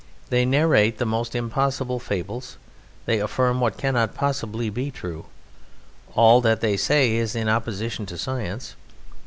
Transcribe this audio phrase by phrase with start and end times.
[0.31, 2.57] They narrate the most impossible fables.
[3.05, 5.25] They affirm what cannot possibly be true.
[6.15, 8.75] All that they say is in opposition to science.